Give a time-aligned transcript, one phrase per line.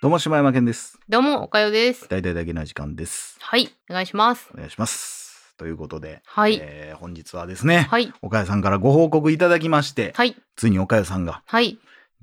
[0.00, 2.08] どうも柴山健ですどうも、おかよです。
[2.08, 4.48] 大々だけな時間ですはい、お願いします。
[4.54, 6.58] お願いしますということで、はい。
[6.62, 8.12] えー本日はですね、はい。
[8.22, 10.36] 岡谷さんからご報告いただきまして、はい。
[10.56, 11.78] ついに岡谷さんがはい。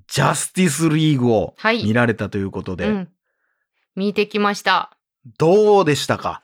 [0.07, 3.09] ジャスティスリーグをはい見られたということで、うん。
[3.95, 4.95] 見てきました。
[5.37, 6.43] どうでしたか？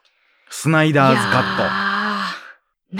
[0.49, 1.31] スナイダーズカ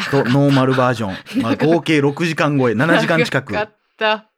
[0.09, 4.29] カットとノーマルバージョン、まあ、合計6時間超え7時間近くかった。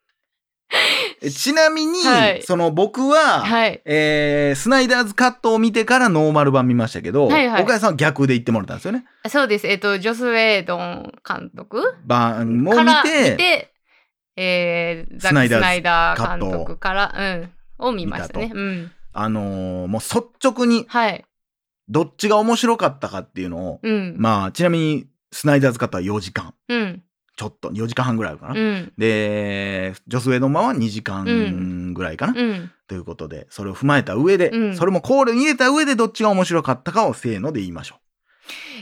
[1.21, 3.81] えちなみに、はいその僕は、はい。
[3.85, 9.05] えースナイダーズカットを見てからノーマル版見ましたけど、はいはい岡谷さんは逆で言ってもらったんですよね？
[9.27, 9.67] そうです。
[9.67, 11.95] えっと、ジョス・ウェイドン監督？
[12.05, 13.73] 版も見て見て、
[14.37, 17.13] えー、ザック・スナイダー監督から、
[17.79, 18.59] うん、を見ましたね見。
[18.59, 18.91] うん。
[19.11, 21.25] あのーもう率直にはい。
[21.89, 24.15] どっちが面白かったかっていうのを、うん。
[24.17, 26.78] まあちなみにスナイダーズカットは4時間うん。
[27.39, 28.59] ちょっと4時間半ぐらいあるかな。
[28.59, 28.91] うん。
[28.97, 32.71] でジョス・ウェイドン版は2時間ぐらいかな、うん。
[32.85, 37.95] ということでそれを踏まえた上で、うんそれも考慮に入れた上でどっちが面白かったかをせーので言いましょ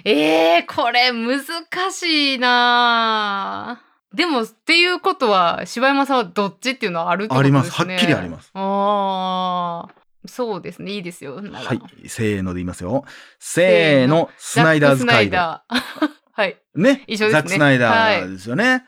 [0.05, 1.43] えー、これ難
[1.91, 7.57] しいなぁでも、っていうことは、柴山さんはどっちっていうのはあるってことですね。
[7.57, 9.93] ありますはっきりありますああ、
[10.25, 10.93] そうですね。
[10.93, 11.35] いいですよ。
[11.35, 11.81] はい。
[12.07, 13.03] せーので言いますよ。
[13.37, 15.29] せーの、スナイダーズザックスナイ。
[15.29, 16.55] ダーはい。
[16.75, 17.03] ね。
[17.07, 18.83] 一緒ですねザック・スナイダーですよね。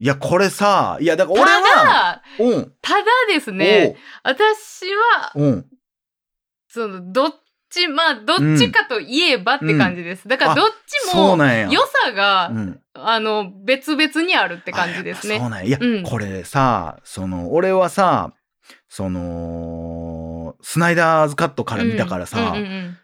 [0.00, 2.72] い、や、これさ、いや、だから俺は、ただ、うん。
[2.82, 5.66] ただですね、私は、おううん。
[6.66, 7.34] その、どっ
[7.70, 10.26] ち、まあ、どっちかといえばって感じです。
[10.26, 11.36] だから、あどっちも。
[11.70, 12.80] 良さが、うん。
[12.94, 15.50] あの、別々にあるって感じですねそう。
[15.50, 15.64] なんや。
[15.66, 18.32] いや、うんこれさ、その、俺はさ、
[18.88, 22.98] その、スナイダーズカットから見たからさ、うんうんうん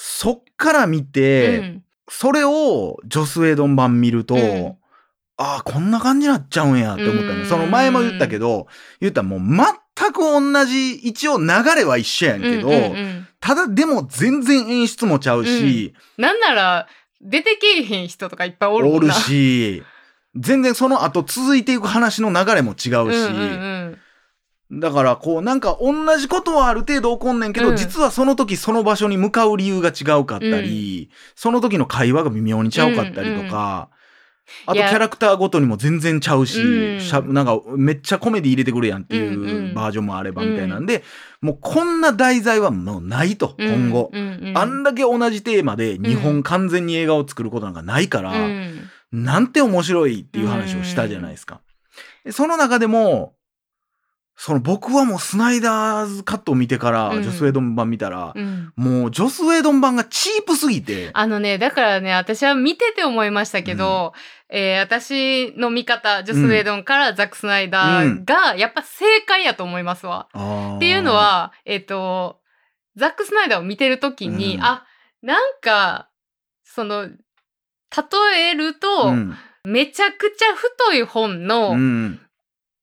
[0.00, 4.76] そっから見うて、んそれをジョス・ウェイドン版見ると、うん。
[5.36, 7.40] ああ、こんな感じになっちゃうんやって思ったの。
[7.40, 7.46] うん。
[7.46, 8.66] その前も言ったけど、
[9.00, 13.28] 言ったらもう全く同じ、一応流れは一緒やんけど、うんうんうん。
[13.40, 16.88] ただでも全然演出もちゃうし、なんなら、
[17.20, 19.10] 出てけえへん人とかいっぱいおるもおる。
[19.12, 19.82] し、
[20.34, 23.98] 全然その後続いていく話の流れも違うし、うんうん
[24.70, 27.76] だからこうなんか同じことはある程度起こんねんけど、うん。
[27.76, 33.88] 実はその時その場所に向かう理由が違うかったり、その時の会話が微妙にちゃうかったりとか、
[34.66, 37.00] あとキャラクターごとにも全然ちゃうし、うん。
[37.00, 39.74] しゃなんかめっちゃコメディ入れてくるやんっていうんううん。
[39.74, 41.02] バージョンもあればみたいなんで、
[41.40, 44.10] もうこんな題材はもうないと、うん今後。
[44.12, 44.48] うんうん。
[44.48, 48.90] うんあんだけ同じテーマで日本完全に映画を作ることなんかないから、うん。
[49.12, 51.60] なんて面白いっていう話をしたじゃないですか。
[52.24, 53.34] でその中でも、
[54.40, 57.22] その僕はもうスナイダーズカットを見てから、うん。
[57.24, 58.72] ジョス・ウェイドン版見たら、うん。
[58.76, 64.12] もうジョス・ウェイドン版がチープすぎて、あのね、だからね、私は見てて思いましたけど、
[64.48, 70.28] えー私の見方、ジョス・ウェイドンからザック・スナイダーが、やっぱ正解やと思いますわ。
[70.32, 72.38] っっていうの、は、えっ、と、
[72.94, 74.62] ザック・スナイダーを見てるときに、うん。
[74.62, 74.86] あ、
[75.20, 76.10] なんか、
[76.62, 79.36] その、例えると、うん。
[79.64, 82.20] めちゃくちゃ太い本のうん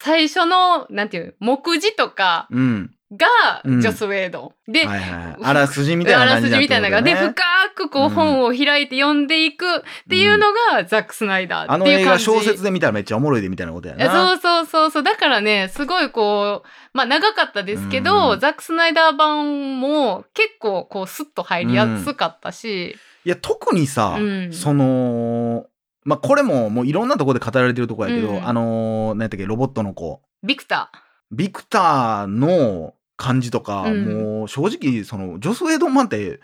[0.05, 2.91] 最初の、なんていう、目次とかうん。
[3.11, 3.81] がうん。
[3.81, 4.53] ジョス・ウェイド。
[4.67, 4.71] ン。
[4.71, 7.33] で、はいはい、あらすじみたいなあらすじみたいなのが、で、深
[7.75, 12.23] くこううん本を開いて読んでいくっていうのがザック・スナイダーっていう感じ。
[12.23, 14.11] 小説で見たらめっちゃおもろいでみたいなことやな。
[14.11, 15.03] そうそうそうそう。
[15.03, 18.39] だからね、すごいこう、まあ長かったですけど、うん。
[18.39, 24.53] ザック・スナイダー版も結構こうスッと入りやすかったし、いや、特にさ、うん。
[24.53, 25.65] その、
[26.05, 30.21] まあ、これももういろんなところで語られてるとこやけど、うんあのー、何やったっけ、ロボットの子。
[30.43, 30.91] ビクタ
[31.31, 36.39] ビクターの感じとか、うんもう正直、その、ジョス・ウェイドン版って、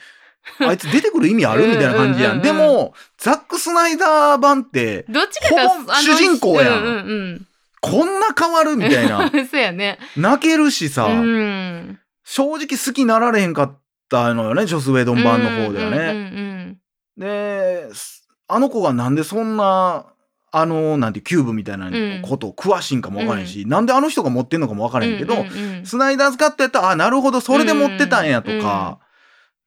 [0.60, 2.42] あいつ出てくる意味あるみたいな感じやん。
[2.42, 5.14] でも、ザック・スナイダー版って、ー。
[5.14, 6.98] どっちかというとほぼ主人公やんうんう
[7.36, 7.48] ん
[7.84, 9.32] こんな変わるみたいな。
[9.34, 9.48] うん。
[9.48, 9.98] そうやね。
[10.16, 12.00] 泣けるしさ、うん。
[12.24, 15.98] 正直好きになられへんかったのよね、ジョス・ウェイドン版の方ではね。
[15.98, 16.78] うんうんうん
[17.18, 18.21] で、す
[18.54, 20.06] あの子がなんでそんな、
[20.52, 21.90] あの、なんてキューブみたいな
[22.22, 25.86] ことを詳しいんかもわからへんし、なんであの人が持ってんのかもわからへんけど、うんうんうん。
[25.86, 29.00] スナイダーズカットやったら、あ、なるほど、それで持ってたんやとか、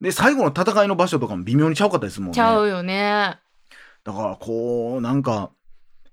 [0.00, 2.34] で、最後の戦いの場所とかも微妙にちゃうかったですもんね。
[2.34, 3.38] ちゃうよね。
[4.04, 5.50] だから、こう、なんか、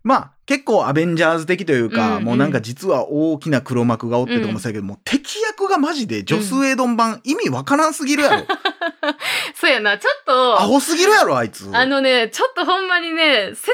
[0.04, 2.24] まあ、結構アベンジャーズ的というか、うんうん。
[2.24, 8.46] もうなんか実は大きな黒幕がおってとかもそうやけど、もう敵役がマジでジョス・ウェイドン版、意味わからんすぎるやろ。
[9.56, 11.70] そうやな、ちょっと、アホすぎるやろ、あいつ。
[11.74, 13.72] あのね、ちょっとほんまにね、説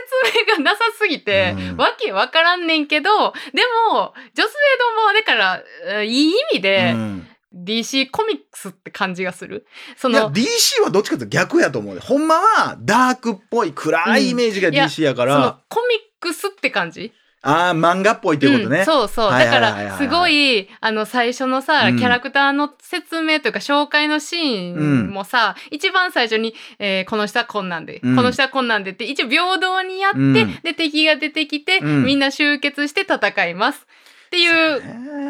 [0.48, 3.10] 明がなさすぎて、うんわけわからんねんけど、
[3.54, 9.66] でも、ジョス・ウェイドン版はだから、えーいい意味で、うん DC コミックスって感じがする。
[9.96, 12.02] そいや、の、DC はどっちかというと逆やと思うね。
[12.02, 17.14] ほんまは、ダークっぽい暗いイメージが DC やかそのら、コミックスって感じ？
[17.44, 18.80] ああ、漫画っぽいってことね。
[18.80, 19.32] うんそうそう。
[19.32, 33.86] はいだから、すごい、あの、最初のさ、うんキャラクターの説明というか、紹介のシーンもさ、一番最初に、えーこの人はこんなんで、うんこの人はこんなんでって、一応平等にやって、うんで、敵が出てきて、うんみんな集結して戦います。
[34.28, 34.82] っていう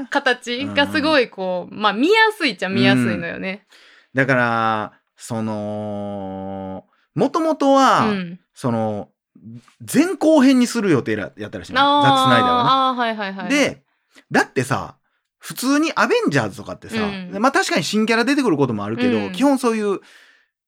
[0.02, 3.68] ね形がすごい、こう、まあ、見やすいっちゃ見やすいのよね。
[4.16, 8.40] だから、その、もともとうは、ん。
[8.54, 9.10] その、
[9.94, 13.00] 前後編にする予定だやったらしいのザック・スナイダーはね。
[13.00, 13.84] はいはいはい。、で、
[14.32, 14.98] だってさ、
[15.40, 20.02] 普通にアベンジャーズとかってさ、うんまあ確かに新キャラ出てくることもあるけど、うん基本そういう、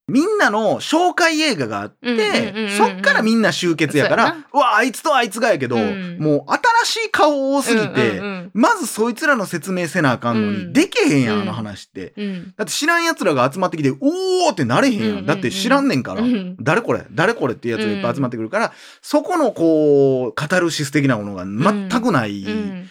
[0.09, 6.17] みんなの紹介映画があって、そっからみんな集結やから、そうわ、あいつとあいつがやけど、うん。
[6.19, 6.51] もう
[6.85, 8.21] 新しい顔多すぎて、
[8.53, 10.73] まずそいつらの説明せなあかんのに、うん。
[10.73, 11.41] でけへんやん、うん。
[11.43, 12.13] あの話って。
[12.17, 12.23] うん。
[12.23, 15.25] うんだって知らん奴らが集まってきて、おーってなれへんやん。
[15.25, 16.21] だって知らんねんから。
[16.21, 16.57] うん。
[16.59, 17.05] 誰これ？
[17.11, 22.89] 誰これっていうやつがいっぱい集まってくるから、そこのこう、カタルシス的なものが全くないうん。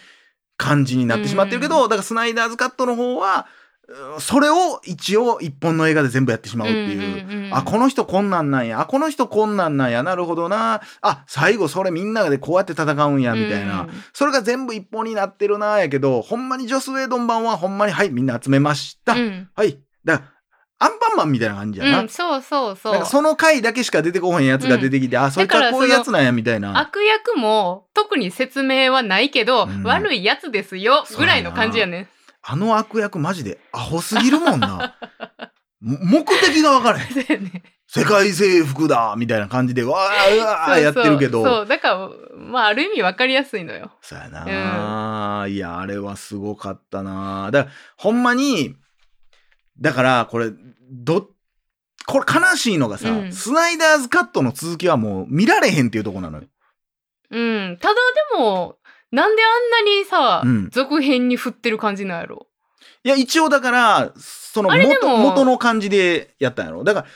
[0.57, 3.58] 感じになってしまってるけど、だからスナイダーズカットの方は、うん
[4.19, 7.25] それを一応一本の映画で全部やってしまうっていう。
[7.25, 8.81] んんんあ、この人こんなんなんや。
[8.81, 10.03] あ、この人こんなんなんや。
[10.03, 10.81] なるほどな。
[11.01, 13.81] あ、最後それみんなでこうやって戦うんや、みたいな。
[13.81, 19.13] うんそれが全部一本になってるな、やけど、ほんまにジョス・ウェイドン版はほんまに、はい、みんな集めました。
[19.13, 19.79] うんはい。
[20.05, 20.31] だから、
[20.81, 22.01] アンパンマンみたいな感じやな。
[22.01, 22.93] うん、そうそうそう。
[22.93, 26.79] なんかその回だけしか出てこへんやつが出てきて、あ、そいつはこういうやつなんや、みたいな。
[26.79, 32.07] 悪役も特に説明はないけど、うん悪いやつですよぐらいの感じやね。
[32.51, 34.95] あの悪役マジでアホすぎるもんな。
[35.81, 37.43] も目的が分からへん。
[37.45, 41.43] ね世界征服だみたいな感じで、わーうわーやってるけど。
[41.43, 43.91] そうそう、だから、まあ、ある意味わかりやすいのよ。
[44.01, 48.75] そうやな、いや、あれはすごかったなだから、ほんまに、
[49.79, 50.51] だから、これ、
[50.91, 51.29] ど、
[52.05, 56.45] これ悲しいのがさ、うんスナイダーズカットの続きはもう見られへんっていうとこなのよ。
[57.31, 57.77] うん。
[57.79, 57.93] ただ
[58.33, 58.78] でも、
[59.11, 62.47] なんであんなにさ、うん続編に振ってる感じなんやろ？
[63.03, 66.83] いや、一応だから、その元、あれでも元の感じでやったんやろ。
[66.83, 67.07] だから、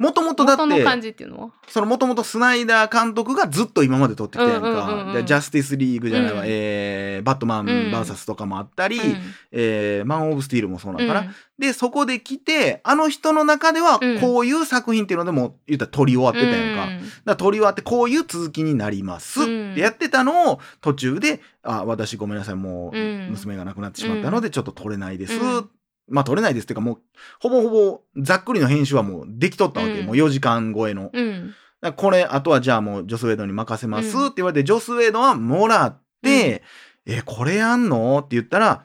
[0.00, 1.50] もともとだって、元の感じっていうのは？
[1.68, 5.12] そのもともとスナイダー監督がずっと今まで撮ってきたやんか。
[5.14, 6.46] うジャスティスリーグじゃないわ、うん。
[6.48, 7.66] えーバットマンうん。
[7.92, 9.16] VS とかもあったり、うん。
[9.52, 11.20] えーマン・オブ・スティールもそうなんかな。
[11.20, 11.34] うん。
[11.58, 14.20] で、そこで来て、あの人の中ではうん。
[14.20, 16.84] こういう作品っていうのでも言ったら撮り終わってたやんか。
[16.86, 17.00] うん。
[17.26, 19.72] ら撮り終わってこういう続きになりますうん。
[19.72, 23.28] ってやってたのを途中で、あ、私ごめんなさい、もううん。
[23.32, 25.34] 娘が亡くなってしまったのでちょっと撮れないです。
[25.34, 25.70] うん
[26.10, 26.98] まあ撮れないですっていうかもう、
[27.40, 30.00] ほぼほぼざっくりの編集はもうできとったわけ。
[30.00, 31.10] うんもう4時間超えの。
[31.12, 31.54] うん。
[31.96, 36.62] これ、あとはじゃあもうジョス・ウェイドに任せますうんって言われて、ジョス・ウェイドはもらって、
[37.06, 38.18] え、これやんの？
[38.18, 38.84] って言ったら、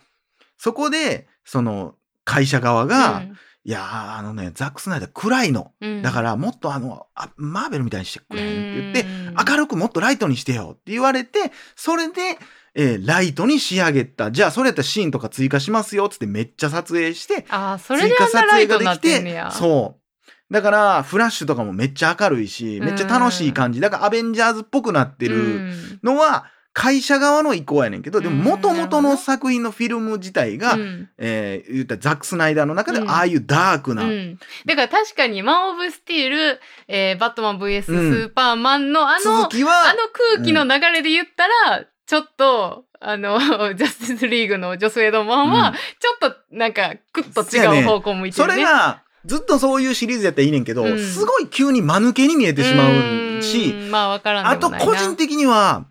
[0.57, 3.24] そこで、その、会社側が、
[3.68, 5.74] いやー、あのね、ザック・スナイダー暗いの。
[5.82, 12.38] うん、だからもっとあの、あマーベルみたいにしてくれへんって言って、うん明るくもっとライトにしてよって言われて、それで、
[12.76, 14.32] えーライトに仕上げた。
[14.32, 19.50] じゃあ、それやったらシーンとか追加しますよっつってめっちゃ撮影して、ああ、それであんなライトになってんねや。
[19.52, 20.54] そう。
[20.54, 23.82] だから、フラッシュとかもめっちゃ明るいし、めっちゃ楽しい感じ。
[23.82, 26.46] だから、アベンジャーズっぽくなってるうんのは、
[26.77, 28.44] 会社側の意向やねんけど、でも、うん。
[28.44, 31.10] 元々の作品のフィルム自体が、うん。
[31.18, 33.10] えー言ったらザック・スナイダーの中で、うん。
[33.10, 38.13] ああいうダークな、うん、だから確かにマン・オブ・スティール、えーバットマン VS スうん。
[38.25, 43.39] ーパーマンのあの、あの空気の流れで言ったら、ちょっと、あの、
[43.74, 45.73] ジャスティスリーグのジョス・ウェイドマンは、うん。
[45.76, 48.57] ちょっとなんか、クッと違う方向向いてそるね。
[48.57, 51.00] れが、ずっとそういうシリーズやったらいいねんけど、うん。
[51.00, 53.92] すごい急に間抜けに見えてしまうし、ん。
[53.92, 54.69] まあわからんあと。
[54.69, 55.85] 個人的には、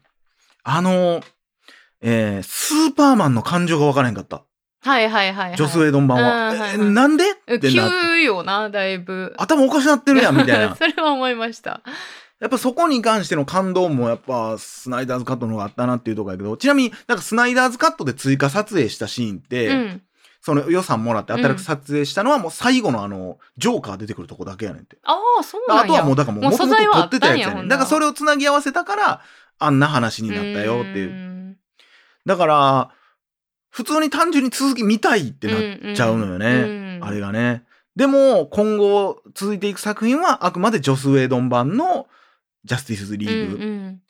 [0.64, 1.22] あの、
[2.00, 4.42] えースーパーマンの感情が分からへんかった。
[4.82, 5.56] はいはいはい、はい。
[5.56, 6.50] ジョス・ウェイドン版は。
[6.52, 7.30] うんはいはいえなんで？
[7.30, 9.34] って急なってよな、だいぶ。
[9.38, 10.74] 頭おかしなってるやん、みたいな。
[10.76, 11.80] それは思いました。
[12.40, 20.02] やっぱそこに関しての感動もやっぱスナイダーズカットの方があったなっていうところやけど、ちなみになんかスナイダーズカットで追加撮影したシーンって、うん。
[20.44, 24.98] その予算もらって新しく撮影したのはもう最後のあの、ジョーカー出てくるとこだけやねんって。
[25.02, 25.84] ああ、そうなんや。
[25.84, 27.68] あとはもうだからもう元々撮ってたやつやねん。
[27.68, 29.22] だからそれをつなぎ合わせたから、
[29.58, 31.52] あんな話になったよっていう。
[31.52, 31.56] う
[32.26, 32.90] だから、
[33.70, 36.46] 普通に単純に続き見たいってなっちゃうのよね。
[36.46, 37.64] うんあれがね。
[37.96, 42.06] でも、今後続いていく作品はあくまでジョス・ウェイドン版の
[42.64, 43.54] ジャスティスリーグ。
[43.54, 44.00] うんうん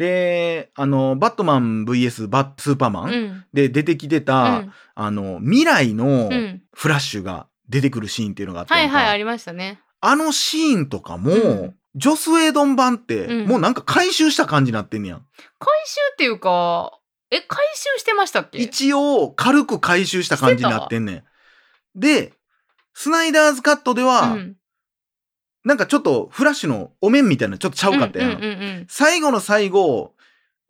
[0.00, 3.44] で、あの、バットマン VS バッスーパーマン、うん。
[3.52, 4.72] で出てきてた、うん。
[4.94, 6.62] あの、未来のうん。
[6.72, 9.78] フラッシュが出てくるシーンっていうのがあって、はいはい、ありましたね。
[10.00, 11.74] あのシーンとかも、うん。
[11.96, 13.46] ジョス・ウェイドン版って、うん。
[13.46, 15.16] もうなんか回収した感じになってんねや。
[15.16, 15.18] ん。
[15.58, 16.98] 回収っていうか、
[17.30, 18.58] え、回収してましたっけ？
[18.58, 21.24] 一応、軽く回収した感じになってんねん。
[21.94, 22.32] で、
[22.94, 24.56] スナイダーズカットでは、うん
[25.64, 28.30] なんかちょっとフラッシュのお面みたいなちょっとちゃうかったやん。
[28.32, 28.52] うんうんうんう
[28.82, 30.14] ん最後の最後、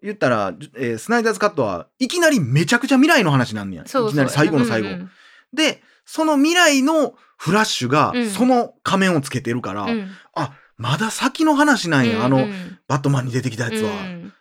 [0.02, 3.82] 言ったら、えースナイダーズカットはいきなりめちゃくちゃ未来の話なんねや。
[3.86, 4.88] そうそういきなり最後の最後。
[4.88, 5.10] うんうん
[5.52, 13.90] で、その未来のフラッシュがうんその仮面をつけてるから、うんあ、まだ先の話なんや、あの、うんバットマンに出てきたやつは。
[13.90, 14.32] っうん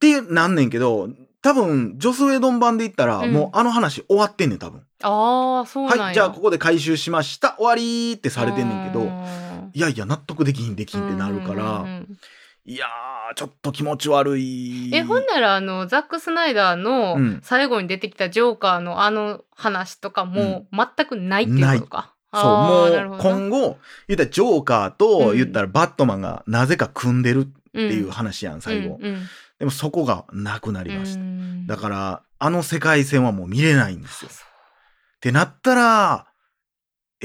[0.00, 1.08] ていうなんねんけど、
[1.40, 4.82] 多分、ジョス・ウェドン版で言ったら、うんもうあの話終わってんねん、多分。
[5.02, 6.04] ああ、そうなんや。
[6.04, 12.18] はい、じゃあここで回収しました、終わりってされてんねんけど、うんいやいや、納得できひんできひんってなるから、うんうんうん
[12.66, 14.90] いやー、ちょっと気持ち悪い。
[14.94, 17.40] え、ほんなら、あの、ザック・スナイダーのうん。
[17.42, 22.14] 最後に出てきたジョーカーのあの話とかも全くないっていうことか。
[22.32, 23.78] そう、あーなるもう今後、
[24.08, 25.36] 言ったらジョーカーとうん。
[25.36, 28.98] 言ったらバットマンがなぜか組んでるっっていう話やん、最後。
[29.00, 29.26] うんうん。
[29.58, 31.20] でもそこがなくなりました。
[31.20, 31.66] うん。
[31.66, 34.30] だから、あの世界線はもう見れないんですよ。
[34.30, 36.26] ってなったら、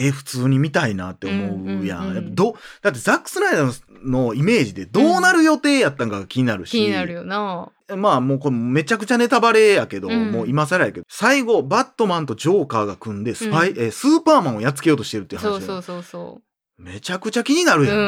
[0.08, 2.03] え、普通に見たいなって思うやん。
[2.03, 6.72] うんうんうんやっぱどだってザック・スナイダーのイメージでどうなる予定やったんかが気になるし。
[6.72, 7.70] 気になるよな。
[7.96, 16.41] まあもうこれめちゃくちゃネタバレやけど、うんもう今更やけど、最後、バットマンとジョーカーが組んでスパイ、うえースーパーマンをやっつけようとしてるっていう話そうそうそうそ
[16.77, 17.86] めちゃくちゃ気になるう。
[17.88, 17.98] やん。
[17.98, 18.01] う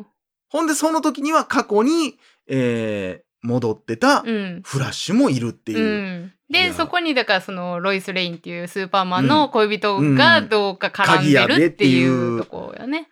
[0.00, 0.06] ん。
[0.48, 2.18] ほんで、その時には過去に、
[2.48, 4.60] えー戻ってたうん。
[4.62, 13.08] フラッシュもいるっていうで、そこに、だから、その、ロイス・レインっていうスーパーマンの恋人がどうか絡んでるっていいううとこやね。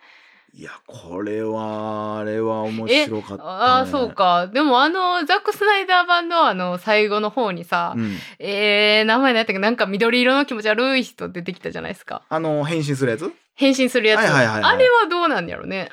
[0.53, 3.49] いや、これは、あれは面白かった、ね。
[3.49, 4.11] ああ、そう。
[4.11, 4.47] か。
[4.47, 8.17] でも、あの、ザック・スナイダー版のあの、最後の方にさ、うん。
[8.39, 9.59] えー、名前何やったっけ？
[9.59, 12.23] なんか緑色の気持ち悪い人出てきたじゃないですか。
[12.27, 13.31] あの、変身するやつ？
[13.55, 14.19] 変身するやつ。
[14.21, 15.91] あれはどうなんやろね？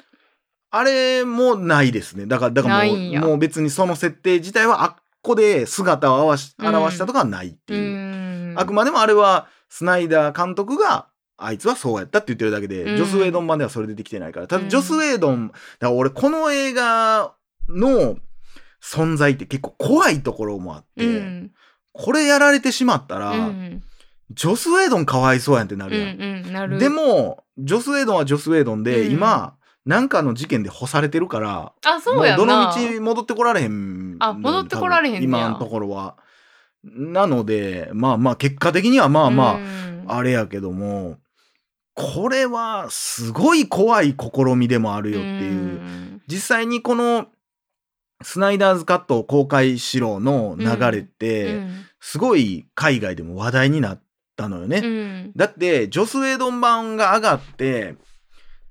[0.73, 2.27] あれもないですね。
[2.27, 2.97] だから、だからもう、
[3.29, 8.55] もう別にその設定自体はあっこで姿を表しうん表したとかはないってういう。
[8.55, 8.55] ん。
[8.57, 14.47] あくまでもあれは、スナイダー監督が、あいつはそうやったって言ってるだけで、うんジョス・ウェイドン版ではそれ出てきてないから。
[14.47, 17.35] ただ、うんジョス・ウェイドン、だから俺この映画
[17.69, 18.17] の
[18.83, 21.51] 存在って結構怖いところもあって、うん。
[21.93, 23.83] これやられてしまったら、うん。
[24.31, 26.21] ジョス・ウェイドンかわいそうやんってなうんるやん。
[26.21, 26.53] うん。
[26.53, 26.79] なる。
[26.79, 29.57] で、も、ジョス・ウェイドンはジョス・ウェイドンで、うん今、
[29.87, 34.17] なんかの事件で干されてるから、あ、そうやうどの道戻ってこられへん。
[34.19, 36.17] あ戻ってこられへんねや今のところは。
[36.83, 41.19] なので、まあまあ、結果的にはまあまうんあ、あれやけども、
[41.95, 45.53] これはすごい怖い試みでもあるよっていう。
[45.55, 47.27] ん実際にこの、
[48.23, 54.03] スナイダーズカットを公開しろの流れって、うんすごい海外でも話題になっ
[54.37, 54.79] たのよね。
[54.79, 57.97] うんだって、ジョス・ウェイドン版が上がって、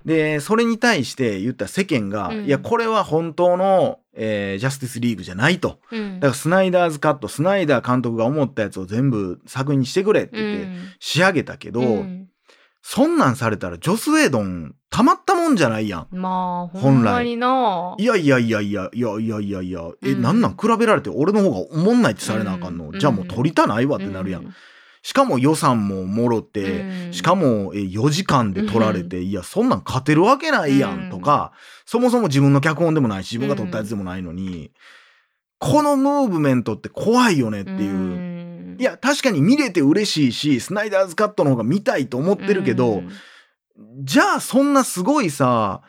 [0.06, 10.68] で、それに対して言った世間が、うん、いや、これは本当の、えー、ジャスティスリーグじゃないと、うん、だからスナイダーズカット、スナイダー監督が思ったやつを全部作品にしてくれって言って
[11.00, 12.28] 仕上げたけど、うん、
[12.82, 16.06] そんなんされたらジョス・ウェイドンたまったもんじゃないやん。
[16.12, 17.96] まあ、ほんまにな。
[17.98, 24.54] いやいやいやいや、いやいやいやいや、え、なんなん比べられて俺の方がおもんないってされなあかんの、じゃあもう取りたないわってなるやん。
[25.06, 27.12] しかも予算ももろって、うん。
[27.12, 31.52] しかもえ4時間で撮られて、いや、そんなん勝てるわけないやんとか、
[31.84, 34.72] そもそも自分の脚本でもないし、自分が撮ったやつでもないのに、
[35.60, 37.92] このムーブメントって怖いよねっていう。
[37.92, 38.76] うん。
[38.80, 43.10] いや、確かに見れて嬉しいし、スナイダーズカットの方が見たいと思ってるけど、うん。
[44.04, 45.82] じゃあそんなすごいさ、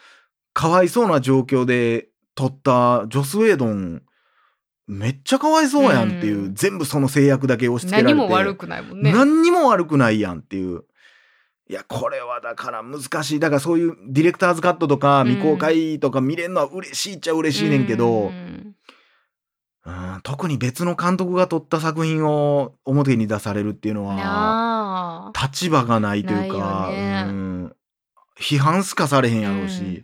[0.53, 4.03] かわいそうな状況で撮ったジョス・ウェイドン、
[4.87, 8.17] めっちゃかわいそうやんっていう、うん全部その制約だけ押し付けられて。
[8.17, 9.11] 何も悪くないもんね。
[9.11, 10.85] 何にも悪くないやんっていう。
[11.69, 13.39] いや、これはだから難しい。
[13.39, 18.75] だからそういうディレクターズカットとかうん未公開とか見れるのは嬉しいっちゃ嬉しいねんけど、うんうん
[20.23, 25.31] 特に別の監督が撮った作品を表に出されるっていうのは。
[25.41, 27.73] 立場がないというか、ねうん
[28.39, 30.03] 批判すかされへんやろうし、うん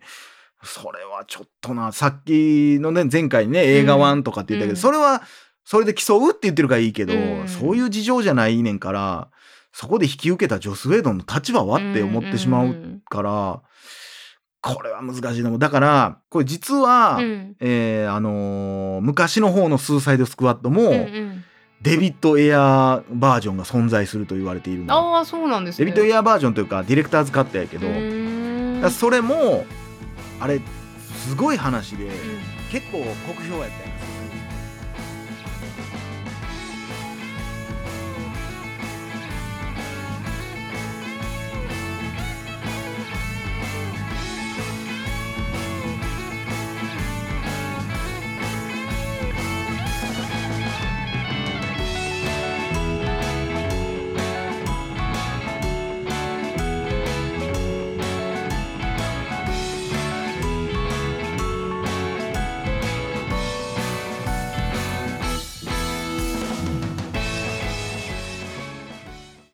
[0.63, 5.21] それはちょっとな、さっきのね、前回ね、映画1とかって言ったけど、うんそれは、
[5.65, 9.29] それで競うって言ってるからいいけど、うんそういう事情じゃないねんから、
[9.71, 13.61] そこで引き受けたジョス・ウェイドンの立場はって思ってしまうから、
[14.61, 15.57] これは難しいのも。
[15.57, 21.43] だから、これ実は、うんえーあのー昔の方のスーサイドスクワットも、うんうん
[21.81, 25.17] デビッド・エアーバージョンが存在すると言われているの。
[25.17, 25.85] ああ、そうなんですね。
[25.85, 29.65] デビッド・エアーバージョンというか、ディレクターズカットやけど、それも、
[30.43, 30.59] あれ、
[31.25, 32.11] すごい話で、うん。
[32.69, 33.92] 結構酷評やったんです